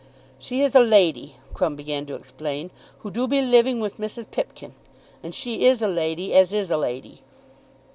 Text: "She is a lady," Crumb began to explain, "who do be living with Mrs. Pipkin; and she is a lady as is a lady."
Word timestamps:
"She 0.39 0.61
is 0.61 0.73
a 0.73 0.79
lady," 0.79 1.35
Crumb 1.53 1.75
began 1.75 2.07
to 2.07 2.15
explain, 2.15 2.71
"who 3.01 3.11
do 3.11 3.27
be 3.27 3.39
living 3.39 3.79
with 3.79 3.99
Mrs. 3.99 4.31
Pipkin; 4.31 4.73
and 5.21 5.35
she 5.35 5.67
is 5.67 5.79
a 5.83 5.87
lady 5.87 6.33
as 6.33 6.51
is 6.51 6.71
a 6.71 6.77
lady." 6.77 7.21